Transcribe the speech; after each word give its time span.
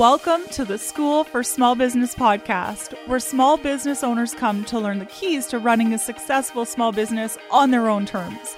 Welcome 0.00 0.46
to 0.52 0.64
the 0.64 0.78
School 0.78 1.24
for 1.24 1.42
Small 1.42 1.74
Business 1.74 2.14
podcast, 2.14 2.94
where 3.06 3.20
small 3.20 3.58
business 3.58 4.02
owners 4.02 4.32
come 4.32 4.64
to 4.64 4.78
learn 4.78 4.98
the 4.98 5.04
keys 5.04 5.46
to 5.48 5.58
running 5.58 5.92
a 5.92 5.98
successful 5.98 6.64
small 6.64 6.90
business 6.90 7.36
on 7.50 7.70
their 7.70 7.86
own 7.86 8.06
terms. 8.06 8.56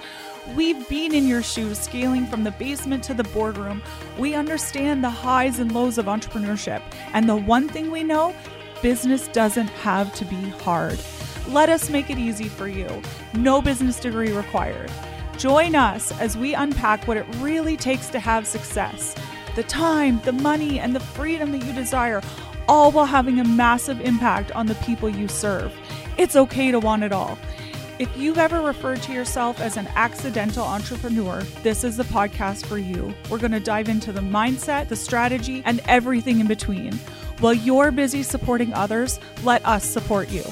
We've 0.54 0.88
been 0.88 1.12
in 1.12 1.26
your 1.26 1.42
shoes, 1.42 1.80
scaling 1.80 2.28
from 2.28 2.44
the 2.44 2.52
basement 2.52 3.02
to 3.04 3.14
the 3.14 3.24
boardroom. 3.24 3.82
We 4.16 4.36
understand 4.36 5.02
the 5.02 5.10
highs 5.10 5.58
and 5.58 5.72
lows 5.72 5.98
of 5.98 6.06
entrepreneurship. 6.06 6.80
And 7.12 7.28
the 7.28 7.34
one 7.34 7.68
thing 7.68 7.90
we 7.90 8.04
know 8.04 8.36
business 8.80 9.26
doesn't 9.26 9.66
have 9.66 10.14
to 10.14 10.24
be 10.24 10.50
hard. 10.60 11.00
Let 11.48 11.68
us 11.68 11.90
make 11.90 12.08
it 12.08 12.18
easy 12.18 12.48
for 12.48 12.68
you. 12.68 13.02
No 13.34 13.60
business 13.60 13.98
degree 13.98 14.30
required. 14.30 14.92
Join 15.38 15.74
us 15.74 16.16
as 16.20 16.36
we 16.36 16.54
unpack 16.54 17.08
what 17.08 17.16
it 17.16 17.26
really 17.38 17.76
takes 17.76 18.10
to 18.10 18.20
have 18.20 18.46
success 18.46 19.16
the 19.54 19.62
time, 19.64 20.20
the 20.24 20.32
money, 20.32 20.78
and 20.78 20.94
the 20.94 21.00
freedom 21.00 21.52
that 21.52 21.64
you 21.64 21.72
desire, 21.72 22.22
all 22.68 22.90
while 22.92 23.06
having 23.06 23.40
a 23.40 23.44
massive 23.44 24.00
impact 24.00 24.52
on 24.52 24.66
the 24.66 24.74
people 24.76 25.08
you 25.08 25.28
serve. 25.28 25.72
It's 26.16 26.36
okay 26.36 26.70
to 26.70 26.78
want 26.78 27.02
it 27.04 27.12
all. 27.12 27.38
If 27.98 28.16
you've 28.16 28.38
ever 28.38 28.60
referred 28.60 29.02
to 29.02 29.12
yourself 29.12 29.60
as 29.60 29.76
an 29.76 29.86
accidental 29.94 30.64
entrepreneur, 30.64 31.42
this 31.62 31.84
is 31.84 31.96
the 31.96 32.04
podcast 32.04 32.66
for 32.66 32.78
you. 32.78 33.14
We're 33.28 33.38
going 33.38 33.52
to 33.52 33.60
dive 33.60 33.88
into 33.88 34.12
the 34.12 34.20
mindset, 34.20 34.88
the 34.88 34.96
strategy, 34.96 35.62
and 35.64 35.80
everything 35.86 36.40
in 36.40 36.46
between. 36.46 36.94
While 37.40 37.54
you're 37.54 37.90
busy 37.90 38.22
supporting 38.22 38.72
others, 38.72 39.20
let 39.44 39.64
us 39.66 39.84
support 39.84 40.30
you. 40.30 40.44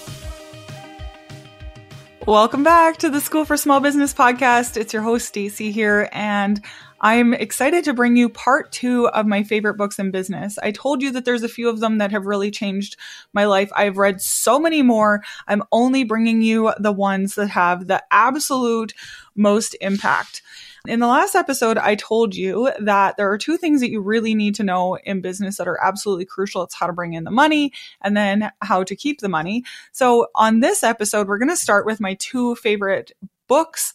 Welcome 2.26 2.62
back 2.62 2.98
to 2.98 3.08
the 3.08 3.20
School 3.20 3.44
for 3.44 3.56
Small 3.56 3.80
Business 3.80 4.12
podcast. 4.12 4.76
It's 4.76 4.92
your 4.92 5.02
host, 5.02 5.34
Staci 5.34 5.72
here, 5.72 6.08
and 6.12 6.60
I'm 7.00 7.32
excited 7.32 7.84
to 7.84 7.94
bring 7.94 8.16
you 8.16 8.28
part 8.28 8.72
two 8.72 9.08
of 9.08 9.26
my 9.26 9.42
favorite 9.42 9.74
books 9.74 9.98
in 9.98 10.10
business. 10.10 10.58
I 10.58 10.70
told 10.70 11.02
you 11.02 11.10
that 11.12 11.24
there's 11.24 11.42
a 11.42 11.48
few 11.48 11.68
of 11.68 11.80
them 11.80 11.98
that 11.98 12.10
have 12.10 12.26
really 12.26 12.50
changed 12.50 12.96
my 13.32 13.46
life. 13.46 13.70
I've 13.74 13.96
read 13.96 14.20
so 14.20 14.60
many 14.60 14.82
more. 14.82 15.22
I'm 15.48 15.62
only 15.72 16.04
bringing 16.04 16.42
you 16.42 16.72
the 16.78 16.92
ones 16.92 17.36
that 17.36 17.48
have 17.48 17.86
the 17.86 18.02
absolute 18.10 18.92
most 19.34 19.74
impact. 19.80 20.42
In 20.86 21.00
the 21.00 21.06
last 21.06 21.34
episode, 21.34 21.76
I 21.76 21.94
told 21.94 22.34
you 22.34 22.72
that 22.80 23.16
there 23.16 23.30
are 23.30 23.38
two 23.38 23.58
things 23.58 23.80
that 23.80 23.90
you 23.90 24.00
really 24.00 24.34
need 24.34 24.54
to 24.56 24.64
know 24.64 24.96
in 25.04 25.20
business 25.20 25.58
that 25.58 25.68
are 25.68 25.82
absolutely 25.82 26.24
crucial. 26.24 26.62
It's 26.62 26.74
how 26.74 26.86
to 26.86 26.92
bring 26.92 27.12
in 27.12 27.24
the 27.24 27.30
money 27.30 27.72
and 28.00 28.16
then 28.16 28.50
how 28.62 28.82
to 28.84 28.96
keep 28.96 29.20
the 29.20 29.28
money. 29.28 29.62
So 29.92 30.28
on 30.34 30.60
this 30.60 30.82
episode, 30.82 31.28
we're 31.28 31.38
going 31.38 31.50
to 31.50 31.56
start 31.56 31.84
with 31.84 32.00
my 32.00 32.14
two 32.14 32.56
favorite 32.56 33.12
books 33.46 33.92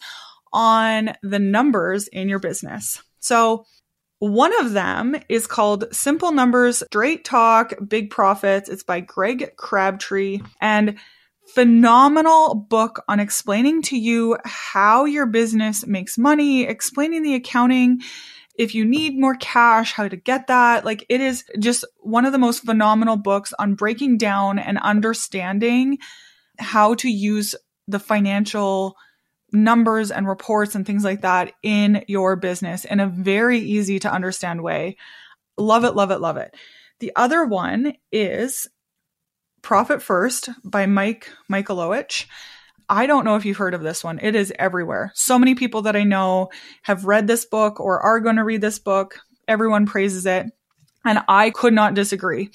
on 0.56 1.14
the 1.22 1.38
numbers 1.38 2.08
in 2.08 2.30
your 2.30 2.39
business. 2.39 3.03
So, 3.20 3.66
one 4.20 4.58
of 4.59 4.72
them 4.72 5.17
is 5.28 5.45
called 5.45 5.94
Simple 5.94 6.31
Numbers, 6.31 6.81
Straight 6.88 7.25
Talk, 7.25 7.73
Big 7.86 8.09
Profits. 8.09 8.70
It's 8.70 8.81
by 8.81 9.02
Greg 9.02 9.52
Crabtree 9.58 10.39
and 10.61 10.95
phenomenal 11.53 12.56
book 12.56 13.03
on 13.09 13.20
explaining 13.20 13.81
to 13.83 13.98
you 13.98 14.38
how 14.45 15.03
your 15.03 15.26
business 15.26 15.86
makes 15.86 16.17
money, 16.17 16.64
explaining 16.64 17.23
the 17.23 17.36
accounting, 17.36 18.02
if 18.58 18.73
you 18.73 18.86
need 18.86 19.20
more 19.20 19.36
cash, 19.36 19.92
how 19.92 20.08
to 20.08 20.16
get 20.16 20.48
that. 20.48 20.86
Like 20.86 21.06
it 21.09 21.20
is 21.20 21.44
just 21.59 21.83
one 22.00 22.26
of 22.26 22.31
the 22.31 22.39
most 22.39 22.64
phenomenal 22.64 23.17
books 23.17 23.53
on 23.59 23.76
breaking 23.76 24.17
down 24.17 24.59
and 24.59 24.78
understanding 24.80 25.98
how 26.58 26.94
to 26.95 27.09
use 27.09 27.53
the 27.88 28.00
financial 28.00 28.95
numbers 29.56 30.11
and 30.11 30.28
reports 30.28 30.75
and 30.75 30.86
things 30.86 31.03
like 31.03 31.22
that 31.22 31.53
in 31.64 32.03
your 32.08 32.36
business 32.36 32.86
in 32.86 33.00
a 33.00 33.08
very 33.08 33.59
easy 33.59 34.00
to 34.00 34.11
understand 34.11 34.61
way. 34.61 34.98
Love 35.58 35.84
it, 35.84 35.95
love 35.95 36.11
it, 36.11 36.20
love 36.20 36.38
it. 36.38 36.53
The 37.00 37.11
other 37.16 37.45
one 37.45 37.94
is 38.11 38.67
Profit 39.61 40.02
First 40.02 40.50
by 40.64 40.86
Mike 40.86 41.30
Michalowicz. 41.52 42.26
I 42.88 43.08
don't 43.08 43.26
know 43.26 43.36
if 43.36 43.45
you've 43.45 43.58
heard 43.58 43.73
of 43.73 43.81
this 43.81 44.03
one. 44.03 44.20
It 44.22 44.36
is 44.36 44.53
everywhere. 44.59 45.11
So 45.15 45.39
many 45.39 45.55
people 45.55 45.83
that 45.83 45.95
I 45.95 46.04
know 46.04 46.49
have 46.83 47.05
read 47.05 47.26
this 47.26 47.45
book 47.45 47.80
or 47.80 47.99
are 47.99 48.20
going 48.20 48.36
to 48.36 48.44
read 48.44 48.61
this 48.61 48.80
book. 48.80 49.20
Everyone 49.48 49.86
praises 49.86 50.26
it. 50.26 50.45
And 51.04 51.20
I 51.27 51.49
could 51.49 51.73
not 51.73 51.94
disagree. 51.94 52.52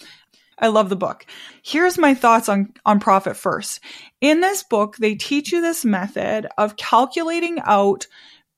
I 0.61 0.69
love 0.69 0.91
the 0.91 0.97
book. 0.97 1.27
Here's 1.63 1.99
my 1.99 2.15
thoughts 2.15 2.49
on, 2.49 2.73
on 2.85 3.01
profit 3.01 3.37
first. 3.37 3.81
In 4.21 4.41
this 4.41 4.63
book, 4.63 4.97
they 4.99 5.15
teach 5.15 5.53
you 5.53 5.61
this 5.61 5.85
method 5.85 6.47
of 6.59 6.77
calculating 6.77 7.59
out 7.65 8.07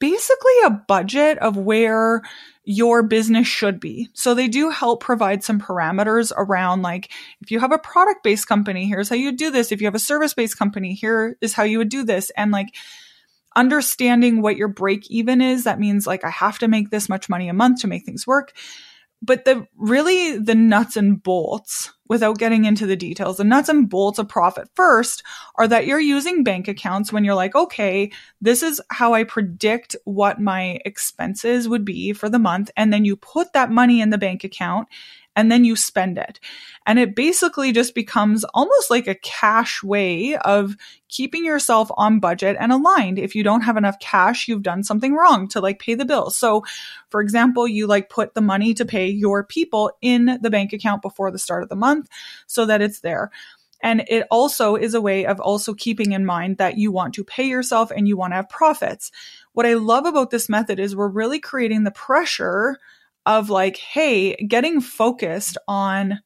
basically 0.00 0.52
a 0.64 0.70
budget 0.70 1.38
of 1.38 1.56
where 1.56 2.22
your 2.64 3.04
business 3.04 3.46
should 3.46 3.78
be. 3.78 4.08
So 4.14 4.34
they 4.34 4.48
do 4.48 4.70
help 4.70 5.00
provide 5.00 5.44
some 5.44 5.60
parameters 5.60 6.32
around 6.36 6.82
like 6.82 7.10
if 7.40 7.52
you 7.52 7.60
have 7.60 7.72
a 7.72 7.78
product 7.78 8.24
based 8.24 8.48
company, 8.48 8.86
here's 8.86 9.08
how 9.08 9.16
you 9.16 9.32
do 9.32 9.50
this. 9.50 9.70
If 9.70 9.80
you 9.80 9.86
have 9.86 9.94
a 9.94 10.00
service 10.00 10.34
based 10.34 10.58
company, 10.58 10.94
here 10.94 11.36
is 11.40 11.52
how 11.52 11.62
you 11.62 11.78
would 11.78 11.88
do 11.88 12.04
this. 12.04 12.30
And 12.36 12.50
like 12.50 12.74
understanding 13.54 14.42
what 14.42 14.56
your 14.56 14.68
break 14.68 15.08
even 15.10 15.40
is, 15.40 15.64
that 15.64 15.80
means 15.80 16.06
like 16.06 16.24
I 16.24 16.30
have 16.30 16.58
to 16.60 16.68
make 16.68 16.90
this 16.90 17.08
much 17.08 17.28
money 17.28 17.48
a 17.48 17.54
month 17.54 17.80
to 17.82 17.88
make 17.88 18.04
things 18.04 18.26
work 18.26 18.52
but 19.22 19.44
the 19.44 19.66
really 19.76 20.36
the 20.38 20.54
nuts 20.54 20.96
and 20.96 21.22
bolts 21.22 21.92
without 22.08 22.38
getting 22.38 22.66
into 22.66 22.86
the 22.86 22.96
details 22.96 23.38
the 23.38 23.44
nuts 23.44 23.68
and 23.68 23.88
bolts 23.88 24.18
of 24.18 24.28
profit 24.28 24.68
first 24.74 25.22
are 25.56 25.66
that 25.68 25.86
you're 25.86 26.00
using 26.00 26.44
bank 26.44 26.68
accounts 26.68 27.12
when 27.12 27.24
you're 27.24 27.34
like 27.34 27.54
okay 27.54 28.10
this 28.40 28.62
is 28.62 28.80
how 28.90 29.14
i 29.14 29.24
predict 29.24 29.96
what 30.04 30.40
my 30.40 30.78
expenses 30.84 31.68
would 31.68 31.84
be 31.84 32.12
for 32.12 32.28
the 32.28 32.38
month. 32.38 32.70
And 32.76 32.92
then 32.92 33.04
you 33.04 33.16
put 33.16 33.52
that 33.52 33.70
money 33.70 34.00
in 34.00 34.10
the 34.10 34.18
bank 34.18 34.44
account 34.44 34.88
and 35.34 35.50
then 35.50 35.64
you 35.64 35.76
spend 35.76 36.18
it. 36.18 36.38
And 36.86 36.98
it 36.98 37.14
basically 37.14 37.72
just 37.72 37.94
becomes 37.94 38.44
almost 38.54 38.90
like 38.90 39.06
a 39.06 39.14
cash 39.14 39.82
way 39.82 40.36
of 40.36 40.76
keeping 41.08 41.44
yourself 41.44 41.90
on 41.96 42.20
budget 42.20 42.56
and 42.58 42.72
aligned. 42.72 43.18
If 43.18 43.34
you 43.34 43.42
don't 43.42 43.62
have 43.62 43.76
enough 43.76 43.98
cash, 43.98 44.48
you've 44.48 44.62
done 44.62 44.82
something 44.82 45.14
wrong 45.14 45.48
to 45.48 45.60
like 45.60 45.78
pay 45.78 45.94
the 45.94 46.04
bills. 46.04 46.36
So, 46.36 46.64
for 47.10 47.20
example, 47.20 47.68
you 47.68 47.86
like 47.86 48.10
put 48.10 48.34
the 48.34 48.40
money 48.40 48.74
to 48.74 48.84
pay 48.84 49.08
your 49.08 49.44
people 49.44 49.92
in 50.00 50.38
the 50.42 50.50
bank 50.50 50.72
account 50.72 51.02
before 51.02 51.30
the 51.30 51.38
start 51.38 51.62
of 51.62 51.68
the 51.68 51.76
month 51.76 52.08
so 52.46 52.66
that 52.66 52.82
it's 52.82 53.00
there. 53.00 53.30
And 53.82 54.04
it 54.06 54.26
also 54.30 54.76
is 54.76 54.94
a 54.94 55.00
way 55.00 55.26
of 55.26 55.40
also 55.40 55.74
keeping 55.74 56.12
in 56.12 56.24
mind 56.24 56.58
that 56.58 56.78
you 56.78 56.92
want 56.92 57.14
to 57.14 57.24
pay 57.24 57.48
yourself 57.48 57.90
and 57.90 58.06
you 58.06 58.16
want 58.16 58.30
to 58.32 58.36
have 58.36 58.48
profits. 58.48 59.10
What 59.54 59.66
I 59.66 59.74
love 59.74 60.06
about 60.06 60.30
this 60.30 60.48
method 60.48 60.78
is 60.78 60.94
we're 60.94 61.08
really 61.08 61.40
creating 61.40 61.82
the 61.82 61.90
pressure 61.90 62.78
of 63.26 63.50
like, 63.50 63.76
hey, 63.76 64.36
getting 64.36 64.80
focused 64.80 65.58
on 65.68 66.20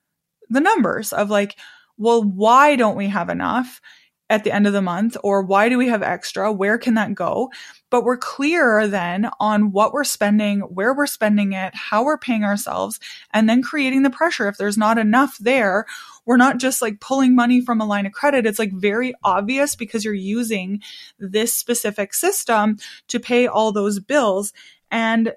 the 0.49 0.61
numbers 0.61 1.13
of 1.13 1.31
like, 1.31 1.59
well, 1.99 2.23
why 2.23 2.77
don't 2.77 2.97
we 2.97 3.09
have 3.09 3.29
enough 3.29 3.81
at 4.29 4.43
the 4.43 4.53
end 4.53 4.67
of 4.67 4.73
the 4.73 4.83
month? 4.83 5.17
Or 5.23 5.43
why 5.43 5.69
do 5.69 5.79
we 5.79 5.89
have 5.89 6.03
extra? 6.03 6.53
Where 6.53 6.79
can 6.79 6.95
that 6.95 7.15
go? 7.15 7.51
But 7.91 8.05
we're 8.05 8.17
clearer 8.17 8.89
then 8.89 9.31
on 9.39 9.71
what 9.71 9.93
we're 9.93 10.05
spending, 10.05 10.61
where 10.61 10.93
we're 10.93 11.07
spending 11.07 11.53
it, 11.53 11.75
how 11.75 12.05
we're 12.05 12.19
paying 12.19 12.43
ourselves, 12.45 12.99
and 13.33 13.49
then 13.49 13.63
creating 13.63 14.03
the 14.03 14.11
pressure. 14.11 14.49
If 14.49 14.57
there's 14.57 14.77
not 14.77 14.99
enough 14.99 15.39
there, 15.39 15.87
we're 16.25 16.37
not 16.37 16.59
just 16.59 16.83
like 16.83 17.01
pulling 17.01 17.37
money 17.37 17.61
from 17.61 17.81
a 17.81 17.87
line 17.87 18.05
of 18.05 18.13
credit. 18.13 18.47
It's 18.47 18.59
like 18.59 18.73
very 18.73 19.15
obvious 19.23 19.77
because 19.77 20.05
you're 20.05 20.13
using 20.13 20.83
this 21.19 21.57
specific 21.57 22.13
system 22.13 22.79
to 23.09 23.21
pay 23.21 23.47
all 23.47 23.71
those 23.71 24.01
bills. 24.01 24.53
And 24.91 25.33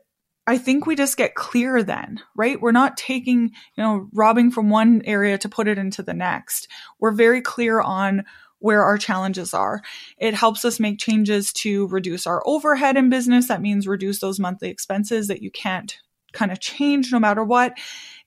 I 0.50 0.58
think 0.58 0.88
we 0.88 0.96
just 0.96 1.16
get 1.16 1.36
clear 1.36 1.84
then, 1.84 2.22
right? 2.36 2.60
We're 2.60 2.72
not 2.72 2.98
taking, 2.98 3.52
you 3.76 3.84
know, 3.84 4.10
robbing 4.12 4.50
from 4.50 4.72
one 4.72 5.04
area 5.06 5.38
to 5.38 5.48
put 5.48 5.68
it 5.68 5.78
into 5.78 6.02
the 6.02 6.16
next. 6.16 6.68
We're 7.00 7.12
very 7.12 7.44
clear 7.44 7.80
on 7.80 8.24
where 8.58 8.84
our 8.84 8.98
challenges 8.98 9.54
are. 9.54 9.84
It 10.18 10.34
helps 10.34 10.66
us 10.66 10.80
make 10.80 10.98
changes 10.98 11.54
to 11.54 11.88
reduce 11.90 12.26
our 12.26 12.42
overhead 12.48 12.98
in 12.98 13.12
business. 13.12 13.48
That 13.48 13.62
means 13.62 13.88
reduce 13.88 14.22
those 14.22 14.40
monthly 14.40 14.70
expenses 14.70 15.28
that 15.28 15.44
you 15.44 15.52
can't 15.52 15.96
kind 16.34 16.52
of 16.52 16.60
change 16.60 17.12
no 17.12 17.20
matter 17.20 17.44
what. 17.44 17.78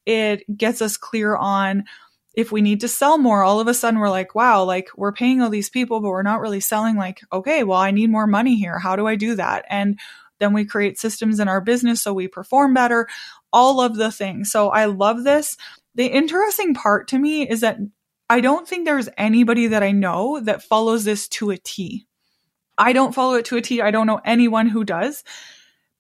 It 0.06 0.44
gets 0.56 0.80
us 0.80 0.96
clear 0.96 1.34
on 1.34 1.86
if 2.34 2.52
we 2.52 2.62
need 2.62 2.82
to 2.82 2.88
sell 2.88 3.18
more, 3.18 3.42
all 3.42 3.58
of 3.58 3.66
a 3.66 3.74
sudden 3.74 3.98
we're 3.98 4.08
like, 4.08 4.36
wow, 4.36 4.62
like 4.62 4.88
we're 4.96 5.12
paying 5.12 5.42
all 5.42 5.50
these 5.50 5.68
people, 5.68 6.00
but 6.00 6.08
we're 6.08 6.22
not 6.22 6.40
really 6.40 6.60
selling. 6.60 6.96
Like, 6.96 7.20
okay, 7.32 7.64
well, 7.64 7.78
I 7.78 7.90
need 7.90 8.10
more 8.10 8.28
money 8.28 8.56
here. 8.56 8.78
How 8.78 8.94
do 8.94 9.08
I 9.08 9.16
do 9.16 9.34
that? 9.34 9.64
And 9.68 9.98
then 10.42 10.52
we 10.52 10.64
create 10.64 10.98
systems 10.98 11.38
in 11.40 11.48
our 11.48 11.60
business 11.60 12.02
so 12.02 12.12
we 12.12 12.28
perform 12.28 12.74
better, 12.74 13.08
all 13.52 13.80
of 13.80 13.96
the 13.96 14.10
things. 14.10 14.50
So 14.50 14.70
I 14.70 14.86
love 14.86 15.24
this. 15.24 15.56
The 15.94 16.06
interesting 16.06 16.74
part 16.74 17.08
to 17.08 17.18
me 17.18 17.48
is 17.48 17.60
that 17.60 17.78
I 18.28 18.40
don't 18.40 18.66
think 18.66 18.84
there's 18.84 19.08
anybody 19.16 19.68
that 19.68 19.82
I 19.82 19.92
know 19.92 20.40
that 20.40 20.62
follows 20.62 21.04
this 21.04 21.28
to 21.28 21.50
a 21.50 21.58
T. 21.58 22.06
I 22.78 22.92
don't 22.92 23.14
follow 23.14 23.34
it 23.34 23.44
to 23.46 23.56
a 23.56 23.60
T. 23.60 23.80
I 23.82 23.90
don't 23.90 24.06
know 24.06 24.20
anyone 24.24 24.66
who 24.66 24.84
does. 24.84 25.22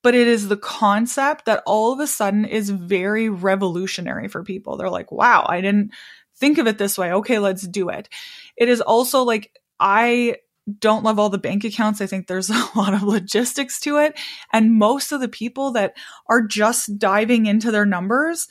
But 0.02 0.16
it 0.16 0.26
is 0.26 0.48
the 0.48 0.56
concept 0.56 1.44
that 1.44 1.62
all 1.64 1.92
of 1.92 2.00
a 2.00 2.08
sudden 2.08 2.44
is 2.44 2.70
very 2.70 3.28
revolutionary 3.28 4.26
for 4.26 4.42
people. 4.42 4.76
They're 4.76 4.90
like, 4.90 5.12
wow, 5.12 5.46
I 5.48 5.60
didn't 5.60 5.92
think 6.36 6.58
of 6.58 6.66
it 6.66 6.76
this 6.76 6.98
way. 6.98 7.12
Okay, 7.12 7.38
let's 7.38 7.62
do 7.62 7.88
it. 7.88 8.08
It 8.56 8.68
is 8.68 8.80
also 8.80 9.22
like, 9.22 9.52
I 9.78 10.38
don't 10.78 11.04
love 11.04 11.18
all 11.18 11.28
the 11.28 11.38
bank 11.38 11.64
accounts. 11.64 12.00
I 12.00 12.06
think 12.06 12.26
there's 12.26 12.50
a 12.50 12.68
lot 12.74 12.94
of 12.94 13.02
logistics 13.02 13.80
to 13.80 13.98
it. 13.98 14.18
And 14.52 14.74
most 14.74 15.12
of 15.12 15.20
the 15.20 15.28
people 15.28 15.72
that 15.72 15.96
are 16.28 16.42
just 16.42 16.98
diving 16.98 17.46
into 17.46 17.70
their 17.70 17.86
numbers, 17.86 18.48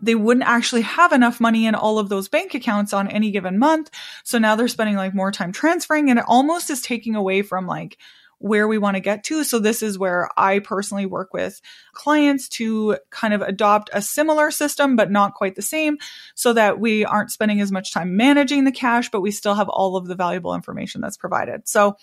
they 0.00 0.14
wouldn't 0.14 0.46
actually 0.46 0.82
have 0.82 1.12
enough 1.12 1.40
money 1.40 1.66
in 1.66 1.74
all 1.74 1.98
of 1.98 2.08
those 2.08 2.28
bank 2.28 2.54
accounts 2.54 2.92
on 2.92 3.08
any 3.08 3.30
given 3.30 3.58
month. 3.58 3.90
So 4.24 4.38
now 4.38 4.56
they're 4.56 4.68
spending 4.68 4.96
like 4.96 5.14
more 5.14 5.30
time 5.30 5.52
transferring 5.52 6.10
and 6.10 6.18
it 6.18 6.24
almost 6.26 6.70
is 6.70 6.82
taking 6.82 7.14
away 7.14 7.42
from 7.42 7.66
like 7.66 7.98
where 8.42 8.66
we 8.66 8.76
want 8.76 8.96
to 8.96 9.00
get 9.00 9.24
to. 9.24 9.44
So 9.44 9.58
this 9.58 9.82
is 9.82 9.98
where 9.98 10.28
I 10.36 10.58
personally 10.58 11.06
work 11.06 11.32
with 11.32 11.60
clients 11.92 12.48
to 12.50 12.98
kind 13.10 13.32
of 13.32 13.40
adopt 13.40 13.90
a 13.92 14.02
similar 14.02 14.50
system, 14.50 14.96
but 14.96 15.10
not 15.10 15.34
quite 15.34 15.54
the 15.54 15.62
same 15.62 15.98
so 16.34 16.52
that 16.52 16.80
we 16.80 17.04
aren't 17.04 17.30
spending 17.30 17.60
as 17.60 17.70
much 17.70 17.92
time 17.92 18.16
managing 18.16 18.64
the 18.64 18.72
cash, 18.72 19.10
but 19.10 19.20
we 19.20 19.30
still 19.30 19.54
have 19.54 19.68
all 19.68 19.96
of 19.96 20.06
the 20.06 20.14
valuable 20.14 20.54
information 20.54 21.00
that's 21.00 21.16
provided. 21.16 21.68
So 21.68 21.96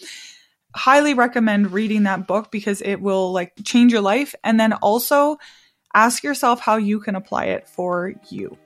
highly 0.75 1.13
recommend 1.13 1.71
reading 1.71 2.03
that 2.03 2.27
book 2.27 2.51
because 2.51 2.81
it 2.81 3.01
will 3.01 3.31
like 3.31 3.53
change 3.65 3.91
your 3.91 4.01
life. 4.01 4.33
And 4.43 4.59
then 4.59 4.73
also 4.73 5.37
ask 5.93 6.23
yourself 6.23 6.59
how 6.59 6.77
you 6.77 6.99
can 6.99 7.15
apply 7.15 7.45
it 7.45 7.67
for 7.67 8.13
you. 8.29 8.57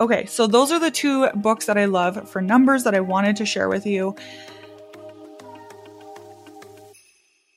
Okay, 0.00 0.26
so 0.26 0.46
those 0.46 0.70
are 0.70 0.78
the 0.78 0.92
two 0.92 1.28
books 1.30 1.66
that 1.66 1.76
I 1.76 1.86
love 1.86 2.30
for 2.30 2.40
numbers 2.40 2.84
that 2.84 2.94
I 2.94 3.00
wanted 3.00 3.36
to 3.36 3.46
share 3.46 3.68
with 3.68 3.84
you. 3.84 4.14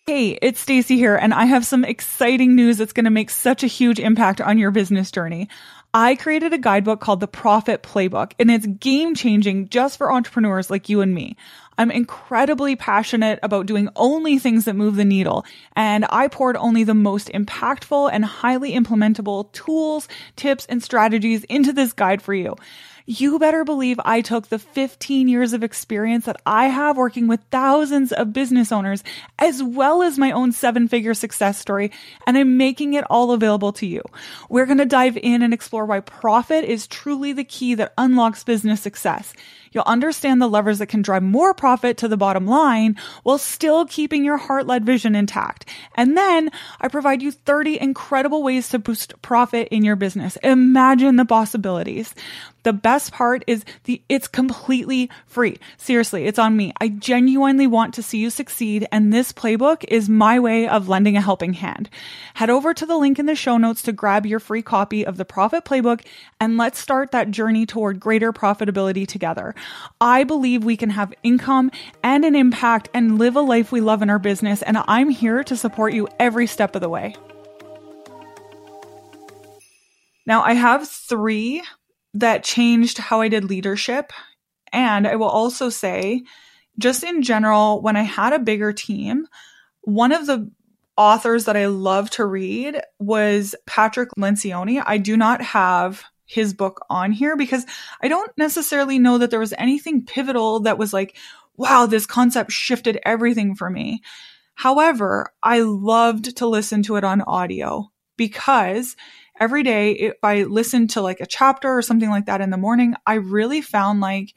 Hey, 0.08 0.40
it's 0.42 0.66
Staci 0.66 0.96
here, 0.96 1.16
and 1.16 1.32
I 1.32 1.46
have 1.46 1.64
some 1.64 1.86
exciting 1.86 2.56
news 2.56 2.80
that's 2.80 2.92
going 2.92 3.06
to 3.06 3.12
make 3.12 3.30
such 3.30 3.62
a 3.62 3.68
huge 3.68 4.00
impact 4.00 4.42
on 4.42 4.58
your 4.58 4.72
business 4.72 5.12
journey. 5.12 5.48
I 5.94 6.16
created 6.16 6.54
a 6.54 6.58
guidebook 6.58 7.00
called 7.02 7.20
the 7.20 7.28
Profit 7.28 7.84
Playbook, 7.84 8.32
and 8.40 8.50
it's 8.50 8.66
game 8.66 9.14
changing 9.14 9.70
just 9.70 10.00
for 10.00 10.12
entrepreneurs 10.12 10.72
like 10.72 10.90
you 10.90 11.02
and 11.02 11.14
me. 11.14 11.38
I'm 11.78 11.92
incredibly 11.92 12.76
passionate 12.76 13.38
about 13.44 13.68
doing 13.68 13.90
only 13.96 14.40
things 14.40 14.66
that 14.66 14.76
move 14.76 14.96
the 14.96 15.06
needle, 15.06 15.46
and 15.76 16.04
I 16.10 16.30
poured 16.30 16.58
only 16.58 16.84
the 16.84 16.96
most 16.96 17.28
impactful 17.30 18.10
and 18.12 18.26
highly 18.26 18.72
implementable 18.72 19.52
tools, 19.52 20.08
tips, 20.36 20.66
and 20.66 20.82
strategies 20.82 21.44
into 21.44 21.74
this 21.74 21.94
guide 21.94 22.24
for 22.24 22.34
you 22.34 22.56
you 23.06 23.40
better 23.40 23.64
believe 23.64 24.00
I 24.06 24.22
took 24.22 24.48
the 24.48 24.60
15 24.60 25.28
years 25.28 25.54
of 25.54 25.64
experience 25.64 26.26
that 26.26 26.42
I 26.46 26.68
have 26.68 26.98
working 26.98 27.28
with 27.28 27.40
thousands 27.52 28.12
of 28.12 28.34
business 28.34 28.72
owners, 28.72 29.04
as 29.40 29.62
well 29.64 30.02
as 30.04 30.18
my 30.18 30.32
own 30.32 30.52
seven 30.52 30.88
figure 30.88 31.14
success 31.14 31.58
story, 31.58 31.92
and 32.28 32.38
I'm 32.38 32.58
making 32.58 32.94
it 32.94 33.06
all 33.10 33.32
available 33.32 33.74
to 33.74 33.86
you. 33.86 34.02
We're 34.50 34.66
going 34.66 34.78
to 34.78 34.86
dive 34.86 35.18
in 35.18 35.42
and 35.42 35.54
explore 35.54 35.86
why 35.86 36.00
profit 36.02 36.66
is 36.66 36.88
truly 36.88 37.34
the 37.34 37.44
key 37.44 37.76
that 37.76 37.94
unlocks 37.98 38.44
business 38.44 38.82
success. 38.82 39.34
You'll 39.72 39.84
understand 39.86 40.42
the 40.42 40.50
levers 40.50 40.80
that 40.80 40.88
can 40.88 41.02
drive 41.02 41.24
more 41.24 41.54
profit 41.54 41.98
to 41.98 42.08
the 42.08 42.18
bottom 42.18 42.46
line 42.46 42.98
while 43.24 43.38
still 43.38 43.86
keeping 43.86 44.26
your 44.26 44.38
heart 44.38 44.68
led 44.68 44.86
vision 44.86 45.16
intact. 45.16 45.66
And 45.96 46.18
then 46.18 46.52
I 46.80 46.88
provide 46.88 47.22
you 47.22 47.32
30 47.32 47.80
incredible 47.80 48.44
ways 48.44 48.70
to 48.70 48.80
boost 48.80 49.20
profit 49.22 49.70
in 49.70 49.84
your 49.84 49.96
business. 49.96 50.38
Imagine 50.38 51.16
the 51.16 51.26
possibilities. 51.26 52.14
The 52.64 52.74
best 52.74 53.12
part 53.12 53.44
is 53.48 53.66
the 53.86 54.02
it's 54.08 54.28
completely 54.28 55.10
free. 55.26 55.58
Seriously, 55.78 56.26
it's 56.26 56.38
on 56.38 56.56
me. 56.56 56.74
I 56.80 56.90
genuinely 56.90 57.66
want 57.66 57.96
to 57.96 58.04
see 58.04 58.20
you 58.20 58.30
succeed 58.30 58.88
and 58.92 59.12
this 59.12 59.34
playbook 59.34 59.84
is 59.88 60.08
my 60.10 60.40
way 60.40 60.68
of 60.68 60.88
lending 60.88 61.18
a 61.18 61.22
helping 61.22 61.54
hand. 61.54 61.90
Head 62.36 62.52
over 62.52 62.74
to 62.74 62.86
the 62.86 62.98
link 62.98 63.18
in 63.18 63.26
the 63.26 63.36
show 63.36 63.58
notes 63.58 63.82
to 63.84 63.92
grab 63.92 64.26
your 64.26 64.40
free 64.40 64.62
copy 64.62 65.06
of 65.06 65.18
the 65.18 65.26
Profit 65.26 65.66
Playbook 65.66 66.06
and 66.40 66.58
let's 66.58 66.78
start 66.78 67.12
that 67.12 67.32
journey 67.32 67.66
toward 67.66 68.00
greater 68.00 68.32
profitability 68.32 69.08
together. 69.08 69.56
I 70.00 70.24
believe 70.24 70.64
we 70.64 70.78
can 70.78 70.90
have 70.92 71.14
income 71.24 71.72
and 72.04 72.26
an 72.26 72.36
impact 72.36 72.90
and 72.94 73.18
live 73.18 73.36
a 73.36 73.42
life 73.42 73.72
we 73.72 73.82
love 73.82 74.02
in 74.02 74.10
our 74.10 74.20
business, 74.20 74.62
and 74.62 74.78
I'm 74.88 75.10
here 75.10 75.44
to 75.44 75.56
support 75.56 75.94
you 75.94 76.08
every 76.20 76.48
step 76.48 76.76
of 76.76 76.82
the 76.82 76.90
way. 76.90 77.16
Now, 80.26 80.44
I 80.44 80.54
have 80.54 80.88
three 80.88 81.64
that 82.14 82.44
changed 82.44 82.98
how 82.98 83.22
I 83.22 83.28
did 83.28 83.46
leadership. 83.46 84.12
And 84.72 85.08
I 85.08 85.16
will 85.16 85.28
also 85.28 85.70
say, 85.70 86.24
just 86.78 87.04
in 87.04 87.22
general, 87.22 87.82
when 87.82 87.96
I 87.96 88.04
had 88.04 88.34
a 88.34 88.40
bigger 88.40 88.74
team, 88.74 89.28
one 89.82 90.12
of 90.12 90.28
the 90.28 90.50
authors 90.98 91.46
that 91.46 91.58
I 91.58 91.66
love 91.66 92.10
to 92.12 92.26
read 92.26 92.82
was 93.00 93.56
Patrick 93.66 94.10
Lencioni. 94.18 94.82
I 94.86 94.98
do 94.98 95.18
not 95.18 95.42
have 95.42 96.04
his 96.32 96.54
book 96.54 96.86
on 96.90 97.12
here 97.12 97.36
because 97.36 97.66
I 98.02 98.08
don't 98.08 98.32
necessarily 98.38 99.00
know 99.00 99.18
that 99.18 99.32
there 99.32 99.40
was 99.40 99.54
anything 99.58 100.06
pivotal 100.06 100.62
that 100.62 100.78
was 100.78 100.94
like, 100.94 101.18
wow, 101.58 101.86
this 101.86 102.06
concept 102.06 102.52
shifted 102.52 103.00
everything 103.04 103.54
for 103.54 103.70
me. 103.70 104.02
However, 104.56 105.34
I 105.44 105.60
loved 105.60 106.38
to 106.38 106.48
listen 106.48 106.84
to 106.84 106.96
it 106.96 107.04
on 107.04 107.22
audio 107.22 107.92
because 108.16 108.96
every 109.40 109.64
day 109.64 109.92
if 109.92 110.14
I 110.24 110.44
listened 110.44 110.92
to 110.92 111.02
like 111.02 111.20
a 111.20 111.26
chapter 111.26 111.70
or 111.70 111.82
something 111.82 112.10
like 112.10 112.28
that 112.28 112.42
in 112.42 112.50
the 112.50 112.58
morning, 112.58 112.96
I 113.06 113.16
really 113.16 113.62
found 113.62 114.00
like 114.00 114.34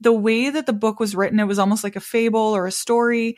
the 0.00 0.12
way 0.12 0.50
that 0.50 0.66
the 0.66 0.72
book 0.72 1.00
was 1.00 1.14
written, 1.14 1.40
it 1.40 1.44
was 1.44 1.58
almost 1.58 1.84
like 1.84 1.96
a 1.96 2.00
fable 2.00 2.40
or 2.40 2.66
a 2.66 2.72
story 2.72 3.36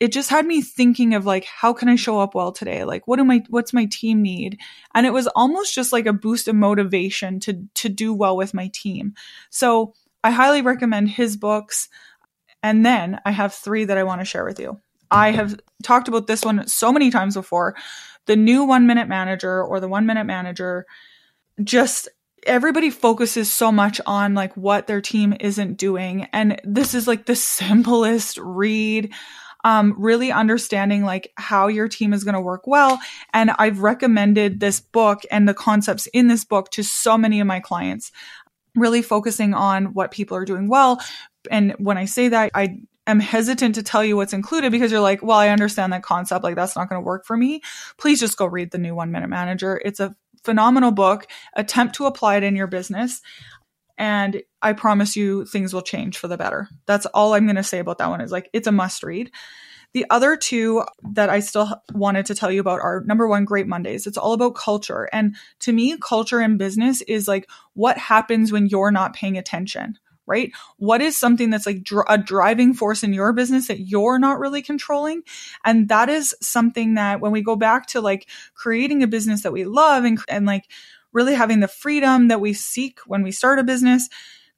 it 0.00 0.12
just 0.12 0.30
had 0.30 0.44
me 0.44 0.60
thinking 0.60 1.14
of 1.14 1.24
like 1.24 1.44
how 1.44 1.72
can 1.72 1.88
i 1.88 1.96
show 1.96 2.18
up 2.20 2.34
well 2.34 2.52
today? 2.52 2.84
Like 2.84 3.06
what 3.06 3.16
do 3.16 3.24
my 3.24 3.42
what's 3.48 3.72
my 3.72 3.86
team 3.86 4.22
need? 4.22 4.58
And 4.94 5.06
it 5.06 5.12
was 5.12 5.26
almost 5.28 5.74
just 5.74 5.92
like 5.92 6.06
a 6.06 6.12
boost 6.12 6.48
of 6.48 6.56
motivation 6.56 7.40
to 7.40 7.64
to 7.74 7.88
do 7.88 8.12
well 8.12 8.36
with 8.36 8.54
my 8.54 8.70
team. 8.74 9.14
So 9.50 9.94
i 10.22 10.30
highly 10.30 10.62
recommend 10.62 11.10
his 11.10 11.36
books. 11.36 11.88
And 12.62 12.84
then 12.84 13.20
i 13.24 13.30
have 13.30 13.54
three 13.54 13.84
that 13.84 13.98
i 13.98 14.02
want 14.02 14.20
to 14.20 14.26
share 14.26 14.44
with 14.44 14.58
you. 14.58 14.80
I 15.10 15.30
have 15.30 15.58
talked 15.82 16.08
about 16.08 16.26
this 16.26 16.42
one 16.42 16.66
so 16.66 16.92
many 16.92 17.10
times 17.10 17.34
before. 17.34 17.76
The 18.26 18.36
new 18.36 18.64
one 18.64 18.86
minute 18.86 19.08
manager 19.08 19.62
or 19.62 19.80
the 19.80 19.88
one 19.88 20.06
minute 20.06 20.24
manager 20.24 20.86
just 21.62 22.08
everybody 22.46 22.90
focuses 22.90 23.52
so 23.52 23.72
much 23.72 24.00
on 24.06 24.34
like 24.34 24.54
what 24.56 24.86
their 24.86 25.00
team 25.00 25.34
isn't 25.40 25.78
doing. 25.78 26.26
And 26.32 26.60
this 26.64 26.94
is 26.94 27.06
like 27.06 27.26
the 27.26 27.36
simplest 27.36 28.38
read 28.38 29.12
um, 29.64 29.94
really 29.98 30.30
understanding 30.30 31.02
like 31.02 31.32
how 31.36 31.66
your 31.66 31.88
team 31.88 32.12
is 32.12 32.22
going 32.22 32.34
to 32.34 32.40
work 32.40 32.66
well. 32.66 33.00
And 33.32 33.50
I've 33.58 33.80
recommended 33.80 34.60
this 34.60 34.80
book 34.80 35.22
and 35.30 35.48
the 35.48 35.54
concepts 35.54 36.06
in 36.08 36.28
this 36.28 36.44
book 36.44 36.70
to 36.72 36.82
so 36.82 37.18
many 37.18 37.40
of 37.40 37.46
my 37.46 37.60
clients, 37.60 38.12
really 38.76 39.02
focusing 39.02 39.54
on 39.54 39.94
what 39.94 40.10
people 40.10 40.36
are 40.36 40.44
doing 40.44 40.68
well. 40.68 41.00
And 41.50 41.72
when 41.78 41.98
I 41.98 42.04
say 42.04 42.28
that, 42.28 42.50
I 42.54 42.80
am 43.06 43.20
hesitant 43.20 43.74
to 43.74 43.82
tell 43.82 44.04
you 44.04 44.16
what's 44.16 44.32
included 44.32 44.70
because 44.70 44.92
you're 44.92 45.00
like, 45.00 45.22
well, 45.22 45.38
I 45.38 45.48
understand 45.48 45.92
that 45.92 46.02
concept. 46.02 46.44
Like 46.44 46.56
that's 46.56 46.76
not 46.76 46.88
going 46.88 47.00
to 47.00 47.06
work 47.06 47.24
for 47.24 47.36
me. 47.36 47.60
Please 47.98 48.20
just 48.20 48.36
go 48.36 48.46
read 48.46 48.70
the 48.70 48.78
new 48.78 48.94
one 48.94 49.10
minute 49.10 49.28
manager. 49.28 49.80
It's 49.84 50.00
a 50.00 50.14
phenomenal 50.42 50.90
book. 50.90 51.26
Attempt 51.54 51.94
to 51.96 52.06
apply 52.06 52.36
it 52.36 52.42
in 52.42 52.56
your 52.56 52.66
business. 52.66 53.22
And 53.96 54.42
I 54.60 54.72
promise 54.72 55.16
you 55.16 55.44
things 55.44 55.72
will 55.72 55.82
change 55.82 56.18
for 56.18 56.28
the 56.28 56.36
better. 56.36 56.68
That's 56.86 57.06
all 57.06 57.34
I'm 57.34 57.46
going 57.46 57.56
to 57.56 57.62
say 57.62 57.78
about 57.78 57.98
that 57.98 58.10
one 58.10 58.20
is 58.20 58.32
like, 58.32 58.50
it's 58.52 58.66
a 58.66 58.72
must 58.72 59.02
read. 59.02 59.30
The 59.92 60.06
other 60.10 60.36
two 60.36 60.82
that 61.12 61.30
I 61.30 61.38
still 61.38 61.80
wanted 61.92 62.26
to 62.26 62.34
tell 62.34 62.50
you 62.50 62.60
about 62.60 62.80
are 62.80 63.04
number 63.06 63.28
one, 63.28 63.44
Great 63.44 63.68
Mondays. 63.68 64.08
It's 64.08 64.18
all 64.18 64.32
about 64.32 64.56
culture. 64.56 65.08
And 65.12 65.36
to 65.60 65.72
me, 65.72 65.96
culture 65.98 66.40
in 66.40 66.56
business 66.56 67.00
is 67.02 67.28
like 67.28 67.48
what 67.74 67.96
happens 67.96 68.50
when 68.50 68.66
you're 68.66 68.90
not 68.90 69.14
paying 69.14 69.38
attention, 69.38 69.96
right? 70.26 70.50
What 70.78 71.00
is 71.00 71.16
something 71.16 71.50
that's 71.50 71.66
like 71.66 71.84
dr- 71.84 72.06
a 72.08 72.18
driving 72.18 72.74
force 72.74 73.04
in 73.04 73.12
your 73.12 73.32
business 73.32 73.68
that 73.68 73.82
you're 73.82 74.18
not 74.18 74.40
really 74.40 74.62
controlling? 74.62 75.22
And 75.64 75.88
that 75.90 76.08
is 76.08 76.34
something 76.42 76.94
that 76.94 77.20
when 77.20 77.30
we 77.30 77.42
go 77.42 77.54
back 77.54 77.86
to 77.88 78.00
like 78.00 78.26
creating 78.54 79.04
a 79.04 79.06
business 79.06 79.44
that 79.44 79.52
we 79.52 79.64
love 79.64 80.02
and, 80.02 80.18
and 80.28 80.44
like 80.44 80.64
really 81.14 81.34
having 81.34 81.60
the 81.60 81.68
freedom 81.68 82.28
that 82.28 82.40
we 82.40 82.52
seek 82.52 82.98
when 83.06 83.22
we 83.22 83.30
start 83.30 83.58
a 83.58 83.64
business, 83.64 84.10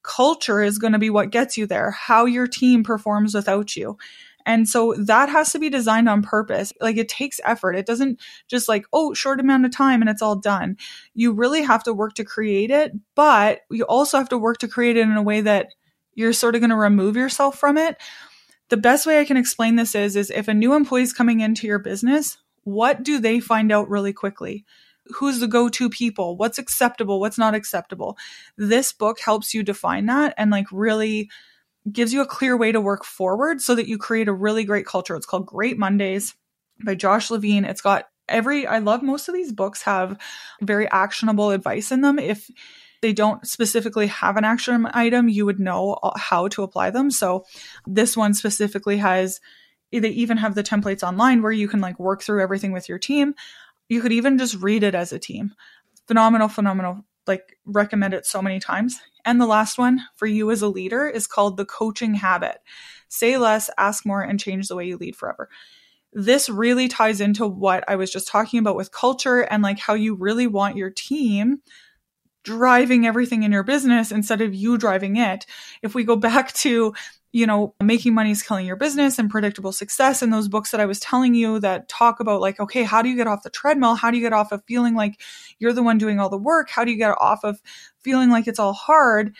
culture 0.03 0.61
is 0.61 0.77
going 0.77 0.93
to 0.93 0.99
be 0.99 1.09
what 1.09 1.29
gets 1.29 1.57
you 1.57 1.65
there, 1.65 1.91
how 1.91 2.25
your 2.25 2.47
team 2.47 2.83
performs 2.83 3.33
without 3.33 3.75
you. 3.75 3.97
And 4.45 4.67
so 4.67 4.95
that 4.97 5.27
has 5.27 5.51
to 5.51 5.59
be 5.59 5.69
designed 5.69 6.07
on 6.07 6.23
purpose. 6.23 6.71
Like 6.79 6.95
it 6.95 7.09
takes 7.09 7.41
effort. 7.43 7.75
It 7.75 7.85
doesn't 7.85 8.21
just 8.47 8.69
like, 8.69 8.85
oh, 8.93 9.13
short 9.13 9.41
amount 9.41 9.65
of 9.65 9.75
time 9.75 10.01
and 10.01 10.09
it's 10.09 10.21
all 10.21 10.37
done. 10.37 10.77
You 11.13 11.33
really 11.33 11.63
have 11.63 11.83
to 11.83 11.93
work 11.93 12.13
to 12.13 12.23
create 12.23 12.71
it, 12.71 12.93
but 13.13 13.61
you 13.69 13.83
also 13.83 14.17
have 14.17 14.29
to 14.29 14.37
work 14.37 14.59
to 14.59 14.67
create 14.69 14.95
it 14.95 15.01
in 15.01 15.17
a 15.17 15.21
way 15.21 15.41
that 15.41 15.73
you're 16.15 16.31
sort 16.31 16.55
of 16.55 16.61
going 16.61 16.69
to 16.69 16.77
remove 16.77 17.17
yourself 17.17 17.59
from 17.59 17.77
it. 17.77 17.97
The 18.69 18.77
best 18.77 19.05
way 19.05 19.19
I 19.19 19.25
can 19.25 19.37
explain 19.37 19.75
this 19.75 19.93
is 19.93 20.15
is 20.15 20.29
if 20.29 20.47
a 20.47 20.53
new 20.53 20.73
employee 20.73 21.03
is 21.03 21.13
coming 21.13 21.41
into 21.41 21.67
your 21.67 21.79
business, 21.79 22.37
what 22.63 23.03
do 23.03 23.19
they 23.19 23.41
find 23.41 23.71
out 23.71 23.89
really 23.89 24.13
quickly? 24.13 24.65
Who's 25.15 25.39
the 25.39 25.47
go-to 25.47 25.89
people 25.89 26.37
what's 26.37 26.57
acceptable 26.57 27.19
what's 27.19 27.37
not 27.37 27.55
acceptable. 27.55 28.17
This 28.57 28.93
book 28.93 29.19
helps 29.19 29.53
you 29.53 29.63
define 29.63 30.05
that 30.07 30.33
and 30.37 30.51
like 30.51 30.67
really 30.71 31.29
gives 31.91 32.13
you 32.13 32.21
a 32.21 32.25
clear 32.25 32.57
way 32.57 32.71
to 32.71 32.81
work 32.81 33.05
forward 33.05 33.61
so 33.61 33.75
that 33.75 33.87
you 33.87 33.97
create 33.97 34.27
a 34.27 34.33
really 34.33 34.63
great 34.63 34.85
culture. 34.85 35.15
It's 35.15 35.25
called 35.25 35.45
great 35.45 35.77
mondays 35.77 36.35
by 36.85 36.95
josh 36.95 37.31
levine. 37.31 37.65
It's 37.65 37.81
got 37.81 38.07
every 38.29 38.67
i 38.67 38.79
love 38.79 39.01
most 39.01 39.29
of 39.29 39.33
these 39.33 39.53
books 39.53 39.83
have 39.83 40.17
very 40.61 40.89
actionable 40.91 41.51
advice 41.51 41.91
in 41.91 42.01
them. 42.01 42.19
If 42.19 42.49
they 43.01 43.13
don't 43.13 43.47
specifically 43.47 44.07
have 44.07 44.37
an 44.37 44.43
action 44.43 44.87
item 44.93 45.29
you 45.29 45.45
would 45.45 45.59
know 45.59 45.97
how 46.17 46.47
to 46.49 46.63
apply 46.63 46.89
them. 46.89 47.11
So 47.11 47.45
this 47.85 48.17
one 48.17 48.33
specifically 48.33 48.97
has 48.97 49.39
they 49.91 50.09
even 50.09 50.37
have 50.37 50.55
the 50.55 50.63
templates 50.63 51.03
online 51.03 51.41
where 51.41 51.51
you 51.51 51.67
can 51.67 51.79
like 51.79 51.99
work 51.99 52.21
through 52.21 52.41
everything 52.41 52.73
with 52.73 52.89
your 52.89 52.99
team 52.99 53.33
you 53.89 54.01
could 54.01 54.11
even 54.11 54.37
just 54.37 54.55
read 54.55 54.83
it 54.83 54.95
as 54.95 55.11
a 55.11 55.19
team. 55.19 55.53
Phenomenal, 56.07 56.47
phenomenal 56.47 57.05
like 57.27 57.57
recommend 57.65 58.13
it 58.13 58.25
so 58.25 58.41
many 58.41 58.59
times. 58.59 58.99
And 59.25 59.39
the 59.39 59.45
last 59.45 59.77
one 59.77 60.01
for 60.15 60.25
you 60.25 60.49
as 60.49 60.61
a 60.61 60.69
leader 60.69 61.07
is 61.07 61.27
called 61.27 61.57
the 61.57 61.65
coaching 61.65 62.15
habit. 62.15 62.59
Say 63.09 63.37
less, 63.37 63.69
ask 63.77 64.05
more, 64.05 64.21
and 64.21 64.39
change 64.39 64.67
the 64.67 64.75
way 64.75 64.87
you 64.87 64.97
lead 64.97 65.15
forever. 65.15 65.49
This 66.13 66.49
really 66.49 66.87
ties 66.87 67.21
into 67.21 67.45
what 67.45 67.83
I 67.87 67.95
was 67.97 68.11
just 68.11 68.27
talking 68.27 68.59
about 68.59 68.77
with 68.77 68.91
culture 68.91 69.41
and 69.41 69.61
like 69.61 69.79
how 69.79 69.93
you 69.93 70.15
really 70.15 70.47
want 70.47 70.77
your 70.77 70.89
team 70.89 71.61
driving 72.43 73.05
everything 73.05 73.43
in 73.43 73.51
your 73.51 73.63
business 73.63 74.09
instead 74.09 74.39
of 74.39 74.55
you 74.55 74.77
driving 74.77 75.17
it. 75.17 75.45
If 75.81 75.93
we 75.93 76.05
go 76.05 76.15
back 76.15 76.53
to, 76.53 76.93
you 77.31 77.45
know, 77.45 77.75
making 77.81 78.13
money 78.13 78.31
is 78.31 78.41
killing 78.41 78.65
your 78.65 78.75
business 78.75 79.19
and 79.19 79.29
predictable 79.29 79.71
success 79.71 80.21
and 80.21 80.33
those 80.33 80.47
books 80.47 80.71
that 80.71 80.79
I 80.79 80.85
was 80.85 80.99
telling 80.99 81.35
you 81.35 81.59
that 81.59 81.89
talk 81.89 82.19
about 82.19 82.41
like, 82.41 82.59
okay, 82.59 82.83
how 82.83 83.01
do 83.01 83.09
you 83.09 83.15
get 83.15 83.27
off 83.27 83.43
the 83.43 83.49
treadmill? 83.49 83.95
How 83.95 84.11
do 84.11 84.17
you 84.17 84.23
get 84.23 84.33
off 84.33 84.51
of 84.51 84.63
feeling 84.65 84.95
like 84.95 85.19
you're 85.59 85.73
the 85.73 85.83
one 85.83 85.97
doing 85.97 86.19
all 86.19 86.29
the 86.29 86.37
work? 86.37 86.69
How 86.69 86.83
do 86.83 86.91
you 86.91 86.97
get 86.97 87.15
off 87.19 87.43
of 87.43 87.61
feeling 87.99 88.29
like 88.29 88.47
it's 88.47 88.59
all 88.59 88.73
hard? 88.73 89.35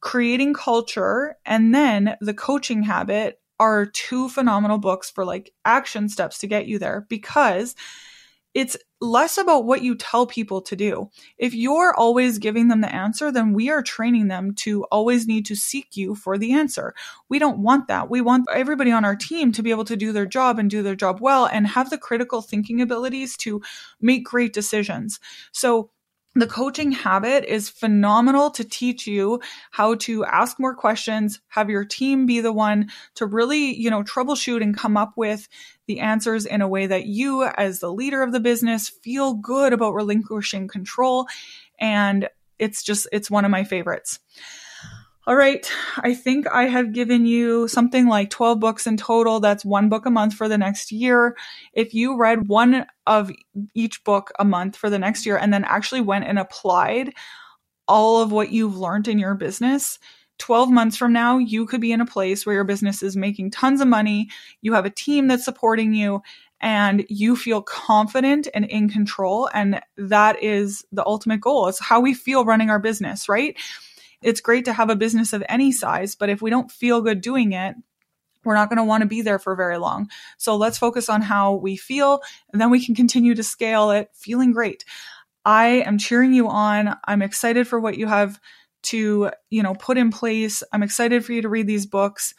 Creating 0.00 0.54
culture 0.54 1.36
and 1.44 1.74
then 1.74 2.16
the 2.20 2.34
coaching 2.34 2.82
habit 2.82 3.40
are 3.58 3.86
two 3.86 4.28
phenomenal 4.28 4.78
books 4.78 5.10
for 5.10 5.24
like 5.24 5.52
action 5.64 6.08
steps 6.08 6.38
to 6.38 6.46
get 6.46 6.66
you 6.66 6.78
there 6.78 7.06
because 7.08 7.74
it's 8.54 8.76
less 9.00 9.38
about 9.38 9.64
what 9.64 9.82
you 9.82 9.94
tell 9.94 10.26
people 10.26 10.60
to 10.62 10.76
do. 10.76 11.10
If 11.38 11.54
you're 11.54 11.94
always 11.94 12.38
giving 12.38 12.68
them 12.68 12.80
the 12.80 12.94
answer, 12.94 13.32
then 13.32 13.52
we 13.52 13.70
are 13.70 13.82
training 13.82 14.28
them 14.28 14.54
to 14.56 14.84
always 14.84 15.26
need 15.26 15.46
to 15.46 15.56
seek 15.56 15.96
you 15.96 16.14
for 16.14 16.38
the 16.38 16.52
answer. 16.52 16.94
We 17.28 17.38
don't 17.38 17.58
want 17.58 17.88
that. 17.88 18.10
We 18.10 18.20
want 18.20 18.46
everybody 18.52 18.92
on 18.92 19.04
our 19.04 19.16
team 19.16 19.52
to 19.52 19.62
be 19.62 19.70
able 19.70 19.86
to 19.86 19.96
do 19.96 20.12
their 20.12 20.26
job 20.26 20.58
and 20.58 20.70
do 20.70 20.82
their 20.82 20.94
job 20.94 21.20
well 21.20 21.46
and 21.46 21.66
have 21.66 21.90
the 21.90 21.98
critical 21.98 22.42
thinking 22.42 22.80
abilities 22.80 23.36
to 23.38 23.62
make 24.00 24.24
great 24.24 24.52
decisions. 24.52 25.18
So 25.50 25.90
the 26.34 26.46
coaching 26.46 26.92
habit 26.92 27.44
is 27.44 27.68
phenomenal 27.68 28.50
to 28.52 28.64
teach 28.64 29.06
you 29.06 29.40
how 29.70 29.94
to 29.96 30.24
ask 30.24 30.58
more 30.58 30.74
questions, 30.74 31.40
have 31.48 31.68
your 31.68 31.84
team 31.84 32.24
be 32.24 32.40
the 32.40 32.52
one 32.52 32.90
to 33.16 33.26
really, 33.26 33.74
you 33.74 33.90
know, 33.90 34.02
troubleshoot 34.02 34.62
and 34.62 34.76
come 34.76 34.96
up 34.96 35.12
with 35.16 35.46
the 35.86 36.00
answers 36.00 36.46
in 36.46 36.62
a 36.62 36.68
way 36.68 36.86
that 36.86 37.06
you, 37.06 37.44
as 37.44 37.80
the 37.80 37.92
leader 37.92 38.22
of 38.22 38.32
the 38.32 38.40
business, 38.40 38.88
feel 38.88 39.34
good 39.34 39.72
about 39.72 39.94
relinquishing 39.94 40.68
control. 40.68 41.26
And 41.78 42.28
it's 42.58 42.82
just, 42.82 43.06
it's 43.12 43.30
one 43.30 43.44
of 43.44 43.50
my 43.50 43.64
favorites. 43.64 44.18
All 45.24 45.36
right. 45.36 45.70
I 45.98 46.14
think 46.14 46.48
I 46.48 46.64
have 46.64 46.92
given 46.92 47.26
you 47.26 47.68
something 47.68 48.08
like 48.08 48.28
12 48.30 48.58
books 48.58 48.88
in 48.88 48.96
total. 48.96 49.38
That's 49.38 49.64
one 49.64 49.88
book 49.88 50.04
a 50.04 50.10
month 50.10 50.34
for 50.34 50.48
the 50.48 50.58
next 50.58 50.90
year. 50.90 51.36
If 51.72 51.94
you 51.94 52.16
read 52.16 52.48
one 52.48 52.86
of 53.06 53.30
each 53.72 54.02
book 54.02 54.32
a 54.40 54.44
month 54.44 54.76
for 54.76 54.90
the 54.90 54.98
next 54.98 55.24
year 55.24 55.36
and 55.36 55.52
then 55.52 55.62
actually 55.62 56.00
went 56.00 56.24
and 56.24 56.40
applied 56.40 57.12
all 57.86 58.20
of 58.20 58.32
what 58.32 58.50
you've 58.50 58.76
learned 58.76 59.06
in 59.06 59.20
your 59.20 59.36
business, 59.36 60.00
12 60.38 60.72
months 60.72 60.96
from 60.96 61.12
now, 61.12 61.38
you 61.38 61.66
could 61.66 61.80
be 61.80 61.92
in 61.92 62.00
a 62.00 62.06
place 62.06 62.44
where 62.44 62.56
your 62.56 62.64
business 62.64 63.00
is 63.00 63.16
making 63.16 63.52
tons 63.52 63.80
of 63.80 63.86
money. 63.86 64.28
You 64.60 64.72
have 64.72 64.86
a 64.86 64.90
team 64.90 65.28
that's 65.28 65.44
supporting 65.44 65.94
you 65.94 66.20
and 66.60 67.04
you 67.08 67.36
feel 67.36 67.62
confident 67.62 68.48
and 68.54 68.64
in 68.64 68.88
control. 68.88 69.48
And 69.54 69.80
that 69.96 70.42
is 70.42 70.84
the 70.90 71.06
ultimate 71.06 71.40
goal. 71.40 71.68
It's 71.68 71.78
how 71.78 72.00
we 72.00 72.12
feel 72.12 72.44
running 72.44 72.70
our 72.70 72.80
business, 72.80 73.28
right? 73.28 73.56
It's 74.22 74.40
great 74.40 74.64
to 74.66 74.72
have 74.72 74.90
a 74.90 74.96
business 74.96 75.32
of 75.32 75.42
any 75.48 75.72
size, 75.72 76.14
but 76.14 76.28
if 76.28 76.42
we 76.42 76.50
don't 76.50 76.70
feel 76.70 77.00
good 77.00 77.20
doing 77.20 77.52
it, 77.52 77.74
we're 78.44 78.54
not 78.54 78.68
going 78.68 78.78
to 78.78 78.84
want 78.84 79.02
to 79.02 79.08
be 79.08 79.22
there 79.22 79.38
for 79.38 79.54
very 79.54 79.78
long. 79.78 80.10
So 80.36 80.56
let's 80.56 80.78
focus 80.78 81.08
on 81.08 81.22
how 81.22 81.54
we 81.54 81.76
feel 81.76 82.20
and 82.52 82.60
then 82.60 82.70
we 82.70 82.84
can 82.84 82.94
continue 82.94 83.34
to 83.34 83.42
scale 83.42 83.90
it 83.90 84.10
feeling 84.14 84.52
great. 84.52 84.84
I 85.44 85.66
am 85.86 85.98
cheering 85.98 86.32
you 86.32 86.48
on. 86.48 86.96
I'm 87.04 87.22
excited 87.22 87.66
for 87.66 87.80
what 87.80 87.98
you 87.98 88.06
have 88.06 88.40
to, 88.84 89.30
you 89.50 89.62
know, 89.62 89.74
put 89.74 89.98
in 89.98 90.10
place. 90.10 90.62
I'm 90.72 90.82
excited 90.82 91.24
for 91.24 91.32
you 91.32 91.42
to 91.42 91.48
read 91.48 91.66
these 91.66 91.86
books. 91.86 92.34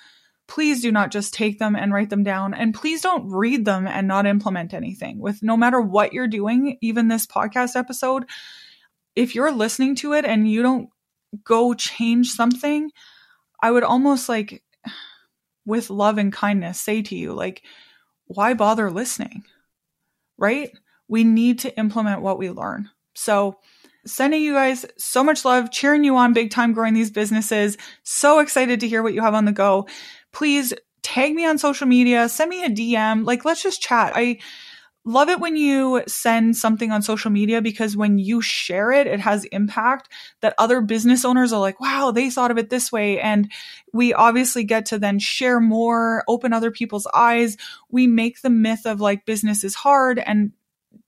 Please 0.47 0.81
do 0.81 0.91
not 0.91 1.11
just 1.11 1.33
take 1.33 1.57
them 1.57 1.75
and 1.75 1.93
write 1.93 2.09
them 2.09 2.23
down 2.23 2.53
and 2.53 2.73
please 2.73 3.01
don't 3.01 3.29
read 3.29 3.63
them 3.63 3.87
and 3.87 4.07
not 4.07 4.25
implement 4.25 4.73
anything. 4.73 5.19
With 5.19 5.41
no 5.41 5.55
matter 5.55 5.79
what 5.79 6.11
you're 6.11 6.27
doing, 6.27 6.77
even 6.81 7.07
this 7.07 7.25
podcast 7.25 7.77
episode, 7.77 8.25
if 9.15 9.35
you're 9.35 9.53
listening 9.53 9.95
to 9.97 10.13
it 10.13 10.25
and 10.25 10.49
you 10.49 10.61
don't 10.61 10.89
go 11.43 11.73
change 11.73 12.29
something, 12.29 12.91
I 13.61 13.71
would 13.71 13.83
almost 13.83 14.29
like, 14.29 14.63
with 15.65 15.89
love 15.89 16.17
and 16.17 16.33
kindness, 16.33 16.79
say 16.79 17.01
to 17.01 17.15
you, 17.15 17.33
like, 17.33 17.63
why 18.25 18.53
bother 18.53 18.91
listening? 18.91 19.43
Right? 20.37 20.71
We 21.07 21.23
need 21.23 21.59
to 21.59 21.77
implement 21.77 22.21
what 22.21 22.37
we 22.37 22.49
learn. 22.49 22.89
So, 23.13 23.59
sending 24.05 24.41
you 24.41 24.53
guys 24.53 24.85
so 24.97 25.23
much 25.23 25.45
love, 25.45 25.71
cheering 25.71 26.03
you 26.03 26.17
on 26.17 26.33
big 26.33 26.51
time 26.51 26.73
growing 26.73 26.93
these 26.93 27.11
businesses. 27.11 27.77
So 28.03 28.39
excited 28.39 28.79
to 28.81 28.87
hear 28.87 29.01
what 29.01 29.13
you 29.13 29.21
have 29.21 29.33
on 29.33 29.45
the 29.45 29.51
go. 29.51 29.87
Please 30.31 30.73
tag 31.01 31.33
me 31.33 31.45
on 31.45 31.57
social 31.57 31.87
media, 31.87 32.27
send 32.29 32.49
me 32.49 32.63
a 32.63 32.69
DM. 32.69 33.25
Like, 33.25 33.45
let's 33.45 33.63
just 33.63 33.81
chat. 33.81 34.13
I, 34.15 34.39
love 35.05 35.29
it 35.29 35.39
when 35.39 35.55
you 35.55 36.01
send 36.07 36.55
something 36.55 36.91
on 36.91 37.01
social 37.01 37.29
media 37.29 37.61
because 37.61 37.97
when 37.97 38.17
you 38.17 38.41
share 38.41 38.91
it, 38.91 39.07
it 39.07 39.19
has 39.19 39.43
impact 39.45 40.09
that 40.41 40.55
other 40.57 40.81
business 40.81 41.25
owners 41.25 41.51
are 41.51 41.59
like, 41.59 41.79
wow, 41.79 42.11
they 42.11 42.29
thought 42.29 42.51
of 42.51 42.57
it 42.57 42.69
this 42.69 42.91
way. 42.91 43.19
And 43.19 43.51
we 43.91 44.13
obviously 44.13 44.63
get 44.63 44.85
to 44.87 44.99
then 44.99 45.19
share 45.19 45.59
more, 45.59 46.23
open 46.27 46.53
other 46.53 46.71
people's 46.71 47.07
eyes. 47.13 47.57
We 47.89 48.07
make 48.07 48.41
the 48.41 48.49
myth 48.49 48.85
of 48.85 49.01
like 49.01 49.25
business 49.25 49.63
is 49.63 49.75
hard 49.75 50.19
and 50.19 50.53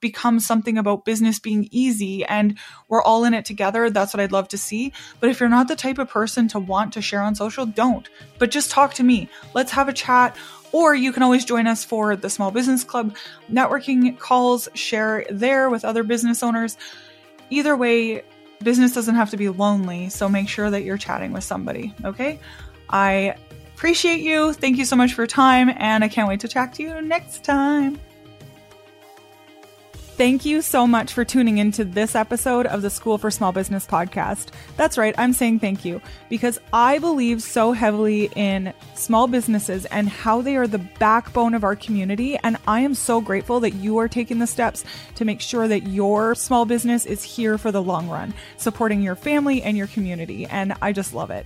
become 0.02 0.40
something 0.40 0.78
about 0.78 1.06
business 1.06 1.40
being 1.40 1.68
easy 1.72 2.26
and 2.26 2.58
we're 2.90 3.02
all 3.02 3.24
in 3.24 3.34
it 3.34 3.46
together. 3.46 3.90
That's 3.90 4.14
what 4.14 4.22
I'd 4.22 4.32
love 4.32 4.48
to 4.50 4.58
see. 4.58 4.92
But 5.20 5.30
if 5.30 5.40
you're 5.40 5.50
not 5.50 5.68
the 5.68 5.76
type 5.76 6.00
of 6.00 6.10
person 6.10 6.48
to 6.50 6.60
want 6.60 6.94
to 6.94 7.02
share 7.02 7.22
on 7.22 7.36
social, 7.36 7.66
don't. 7.66 8.10
But 8.40 8.52
just 8.52 8.72
talk 8.72 8.94
to 8.96 9.04
me. 9.04 9.30
Let's 9.54 9.72
have 9.72 9.88
a 9.88 9.94
chat. 9.94 10.36
Or 10.76 10.94
you 10.94 11.14
can 11.14 11.24
always 11.24 11.46
join 11.46 11.68
us 11.68 11.86
for 11.86 12.18
the 12.18 12.30
Small 12.30 12.52
Business 12.52 12.84
Club 12.84 13.16
networking 13.50 14.20
calls, 14.20 14.68
share 14.74 15.26
there 15.30 15.70
with 15.70 15.86
other 15.86 16.04
business 16.04 16.44
owners. 16.44 16.76
Either 17.50 17.78
way, 17.78 18.24
business 18.62 18.94
doesn't 18.94 19.16
have 19.16 19.30
to 19.30 19.38
be 19.38 19.48
lonely, 19.48 20.10
so 20.10 20.28
make 20.28 20.50
sure 20.50 20.70
that 20.70 20.84
you're 20.84 20.98
chatting 20.98 21.32
with 21.32 21.46
somebody, 21.46 21.94
okay? 22.04 22.42
I 22.90 23.38
appreciate 23.74 24.20
you. 24.20 24.52
Thank 24.52 24.78
you 24.78 24.84
so 24.84 24.98
much 24.98 25.14
for 25.14 25.22
your 25.22 25.28
time, 25.28 25.72
and 25.78 26.04
I 26.04 26.10
can't 26.10 26.28
wait 26.28 26.42
to 26.42 26.50
chat 26.50 26.74
to 26.74 26.84
you 26.84 27.02
next 27.02 27.46
time. 27.46 27.98
Thank 30.18 30.46
you 30.46 30.62
so 30.62 30.88
much 30.88 31.12
for 31.12 31.26
tuning 31.26 31.58
into 31.58 31.84
this 31.84 32.16
episode 32.16 32.68
of 32.68 32.82
the 32.82 32.90
School 32.90 33.18
for 33.18 33.30
Small 33.30 33.52
Business 33.52 33.86
podcast. 33.86 34.48
That's 34.78 34.98
right, 34.98 35.14
I'm 35.18 35.34
saying 35.34 35.60
thank 35.60 35.84
you 35.84 36.02
because 36.30 36.58
I 36.72 37.00
believe 37.00 37.44
so 37.44 37.74
heavily 37.74 38.32
in 38.34 38.74
small 38.94 39.28
businesses 39.28 39.84
and 39.88 40.08
how 40.08 40.42
they 40.42 40.56
are 40.56 40.68
the 40.68 40.78
backbone 40.78 41.54
of 41.54 41.66
our 41.66 41.76
community. 41.76 42.38
And 42.38 42.56
I 42.66 42.80
am 42.80 42.94
so 42.96 43.20
grateful 43.20 43.60
that 43.60 43.74
you 43.74 43.98
are 43.98 44.08
taking 44.08 44.40
the 44.40 44.48
steps 44.48 44.86
to 45.16 45.26
make 45.26 45.42
sure 45.42 45.68
that 45.68 45.88
your 45.88 46.34
small 46.34 46.64
business 46.64 47.06
is 47.06 47.22
here 47.22 47.58
for 47.58 47.74
the 47.74 47.84
long 47.84 48.08
run, 48.08 48.34
supporting 48.56 49.02
your 49.02 49.18
family 49.18 49.64
and 49.64 49.76
your 49.76 49.88
community. 49.88 50.46
And 50.46 50.76
I 50.82 50.94
just 50.94 51.14
love 51.14 51.30
it. 51.30 51.46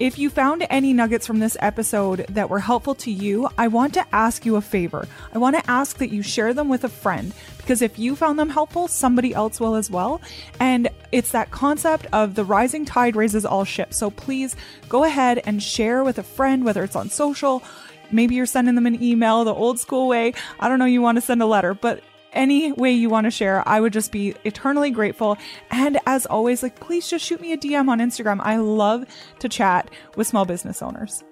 If 0.00 0.18
you 0.18 0.30
found 0.30 0.66
any 0.70 0.94
nuggets 0.94 1.26
from 1.26 1.40
this 1.40 1.58
episode 1.60 2.24
that 2.30 2.48
were 2.48 2.58
helpful 2.58 2.94
to 2.94 3.10
you, 3.10 3.50
I 3.58 3.68
want 3.68 3.92
to 3.94 4.14
ask 4.14 4.46
you 4.46 4.56
a 4.56 4.62
favor. 4.62 5.06
I 5.34 5.36
want 5.36 5.56
to 5.56 5.70
ask 5.70 5.98
that 5.98 6.08
you 6.08 6.22
share 6.22 6.54
them 6.54 6.70
with 6.70 6.84
a 6.84 6.88
friend 6.88 7.34
because 7.58 7.82
if 7.82 7.98
you 7.98 8.16
found 8.16 8.38
them 8.38 8.48
helpful, 8.48 8.88
somebody 8.88 9.34
else 9.34 9.60
will 9.60 9.74
as 9.74 9.90
well. 9.90 10.22
And 10.58 10.88
it's 11.12 11.32
that 11.32 11.50
concept 11.50 12.06
of 12.14 12.34
the 12.34 12.46
rising 12.46 12.86
tide 12.86 13.14
raises 13.14 13.44
all 13.44 13.64
ships. 13.64 13.98
So 13.98 14.10
please 14.10 14.56
go 14.88 15.04
ahead 15.04 15.42
and 15.44 15.62
share 15.62 16.02
with 16.02 16.16
a 16.16 16.22
friend, 16.22 16.64
whether 16.64 16.82
it's 16.82 16.96
on 16.96 17.10
social, 17.10 17.62
maybe 18.10 18.36
you're 18.36 18.46
sending 18.46 18.76
them 18.76 18.86
an 18.86 19.02
email 19.02 19.44
the 19.44 19.54
old 19.54 19.78
school 19.78 20.08
way. 20.08 20.32
I 20.58 20.68
don't 20.70 20.78
know, 20.78 20.86
you 20.86 21.02
want 21.02 21.16
to 21.16 21.22
send 21.22 21.42
a 21.42 21.46
letter, 21.46 21.74
but 21.74 22.02
any 22.32 22.72
way 22.72 22.92
you 22.92 23.08
want 23.08 23.24
to 23.24 23.30
share, 23.30 23.66
I 23.68 23.80
would 23.80 23.92
just 23.92 24.12
be 24.12 24.34
eternally 24.44 24.90
grateful. 24.90 25.36
And 25.70 25.98
as 26.06 26.26
always, 26.26 26.62
like, 26.62 26.78
please 26.80 27.08
just 27.08 27.24
shoot 27.24 27.40
me 27.40 27.52
a 27.52 27.58
DM 27.58 27.88
on 27.88 27.98
Instagram. 27.98 28.40
I 28.40 28.56
love 28.56 29.06
to 29.38 29.48
chat 29.48 29.90
with 30.16 30.26
small 30.26 30.44
business 30.44 30.82
owners. 30.82 31.22